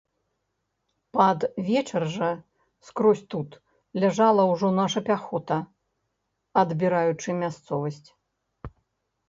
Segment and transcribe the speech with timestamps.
[1.15, 2.29] Пад вечар жа,
[2.87, 3.51] скрозь тут,
[4.05, 5.57] ляжала ўжо наша пяхота,
[6.63, 8.09] адбіраючы мясцовасць.